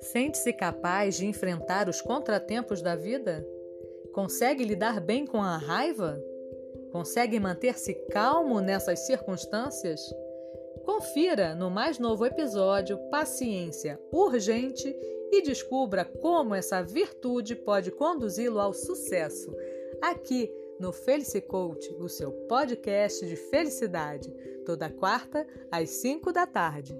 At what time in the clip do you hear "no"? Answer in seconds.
11.54-11.70, 20.80-20.92